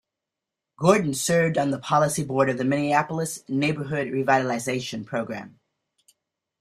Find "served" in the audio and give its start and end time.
1.13-1.59